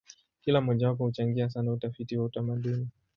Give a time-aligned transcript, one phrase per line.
[0.41, 2.87] Kila mojawapo huchangia sana utafiti wa utamaduni.